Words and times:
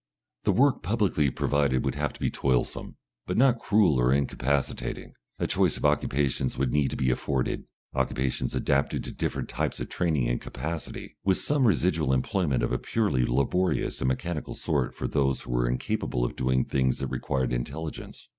The 0.45 0.51
work 0.51 0.81
publicly 0.81 1.29
provided 1.29 1.85
would 1.85 1.93
have 1.93 2.11
to 2.13 2.19
be 2.19 2.31
toilsome, 2.31 2.95
but 3.27 3.37
not 3.37 3.59
cruel 3.59 3.99
or 3.99 4.11
incapacitating. 4.11 5.13
A 5.37 5.45
choice 5.45 5.77
of 5.77 5.85
occupations 5.85 6.57
would 6.57 6.73
need 6.73 6.89
to 6.89 6.95
be 6.97 7.11
afforded, 7.11 7.65
occupations 7.93 8.55
adapted 8.55 9.03
to 9.03 9.11
different 9.11 9.47
types 9.47 9.79
of 9.79 9.89
training 9.89 10.27
and 10.27 10.41
capacity, 10.41 11.17
with 11.23 11.37
some 11.37 11.67
residual 11.67 12.13
employment 12.13 12.63
of 12.63 12.71
a 12.71 12.79
purely 12.79 13.27
laborious 13.27 14.01
and 14.01 14.07
mechanical 14.07 14.55
sort 14.55 14.95
for 14.95 15.07
those 15.07 15.43
who 15.43 15.51
were 15.51 15.69
incapable 15.69 16.25
of 16.25 16.35
doing 16.35 16.63
the 16.63 16.69
things 16.69 16.97
that 16.97 17.05
required 17.11 17.53
intelligence. 17.53 18.27